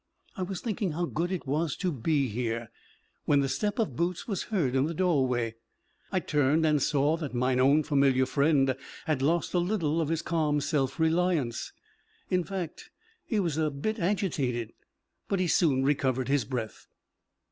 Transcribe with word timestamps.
I 0.35 0.41
was 0.41 0.61
thinking 0.61 0.93
how 0.93 1.05
good 1.05 1.31
it 1.31 1.45
was 1.45 1.75
to 1.75 1.91
be 1.91 2.27
here, 2.27 2.71
when 3.25 3.41
the 3.41 3.47
step 3.47 3.77
of 3.77 3.95
Boots 3.95 4.27
was 4.27 4.45
heard 4.49 4.75
in 4.75 4.85
the 4.87 4.95
doorway. 4.95 5.53
I 6.11 6.19
turned 6.21 6.65
and 6.65 6.81
saw 6.81 7.17
that 7.17 7.35
mine 7.35 7.59
own 7.59 7.83
familiar 7.83 8.25
friend 8.25 8.75
had 9.05 9.21
lost 9.21 9.53
a 9.53 9.59
little 9.59 10.01
of 10.01 10.09
his 10.09 10.23
calm 10.23 10.59
self 10.59 10.99
reliance 10.99 11.71
in 12.31 12.43
fact, 12.43 12.89
he 13.27 13.39
was 13.39 13.57
a 13.59 13.69
bit 13.69 13.99
agitated, 13.99 14.73
but 15.27 15.39
he 15.39 15.45
soon 15.45 15.83
recovered 15.83 16.29
his 16.29 16.45
breath. 16.45 16.87